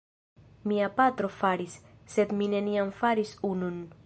[0.71, 1.77] Mia patro faris,
[2.17, 3.83] sed mi neniam faris unun.